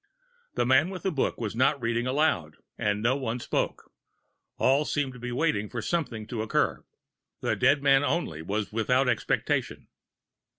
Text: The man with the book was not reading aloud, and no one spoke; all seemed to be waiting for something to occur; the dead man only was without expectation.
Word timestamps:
The 0.55 0.65
man 0.65 0.89
with 0.89 1.03
the 1.03 1.11
book 1.11 1.39
was 1.39 1.55
not 1.55 1.79
reading 1.79 2.07
aloud, 2.07 2.57
and 2.75 3.03
no 3.03 3.15
one 3.15 3.39
spoke; 3.39 3.91
all 4.57 4.83
seemed 4.83 5.13
to 5.13 5.19
be 5.19 5.31
waiting 5.31 5.69
for 5.69 5.79
something 5.79 6.25
to 6.25 6.41
occur; 6.41 6.83
the 7.41 7.55
dead 7.55 7.83
man 7.83 8.03
only 8.03 8.41
was 8.41 8.73
without 8.73 9.07
expectation. 9.07 9.89